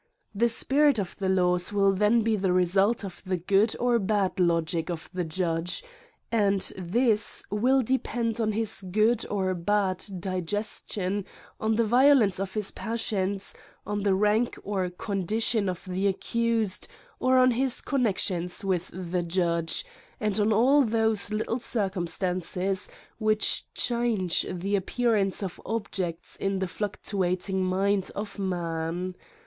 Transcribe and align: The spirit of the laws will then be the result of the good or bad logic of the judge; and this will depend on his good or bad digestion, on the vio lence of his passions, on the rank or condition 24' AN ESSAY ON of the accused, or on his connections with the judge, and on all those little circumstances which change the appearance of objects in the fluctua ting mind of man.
The 0.33 0.49
spirit 0.49 0.97
of 0.97 1.15
the 1.19 1.29
laws 1.29 1.71
will 1.71 1.93
then 1.93 2.23
be 2.23 2.35
the 2.35 2.51
result 2.51 3.03
of 3.05 3.21
the 3.23 3.37
good 3.37 3.75
or 3.79 3.99
bad 3.99 4.39
logic 4.39 4.89
of 4.89 5.07
the 5.13 5.23
judge; 5.23 5.83
and 6.31 6.59
this 6.75 7.43
will 7.51 7.83
depend 7.83 8.41
on 8.41 8.53
his 8.53 8.81
good 8.81 9.23
or 9.29 9.53
bad 9.53 10.03
digestion, 10.19 11.23
on 11.59 11.75
the 11.75 11.85
vio 11.85 12.15
lence 12.15 12.39
of 12.39 12.55
his 12.55 12.71
passions, 12.71 13.53
on 13.85 14.01
the 14.01 14.15
rank 14.15 14.57
or 14.63 14.89
condition 14.89 15.65
24' 15.65 15.69
AN 15.69 15.69
ESSAY 15.69 15.69
ON 15.69 15.69
of 15.69 15.95
the 16.03 16.07
accused, 16.09 16.87
or 17.19 17.37
on 17.37 17.51
his 17.51 17.79
connections 17.81 18.65
with 18.65 18.89
the 18.91 19.21
judge, 19.21 19.85
and 20.19 20.39
on 20.39 20.51
all 20.51 20.81
those 20.83 21.29
little 21.31 21.59
circumstances 21.59 22.89
which 23.19 23.71
change 23.75 24.47
the 24.49 24.75
appearance 24.75 25.43
of 25.43 25.61
objects 25.63 26.35
in 26.37 26.57
the 26.57 26.65
fluctua 26.65 27.39
ting 27.39 27.63
mind 27.63 28.09
of 28.15 28.39
man. 28.39 29.13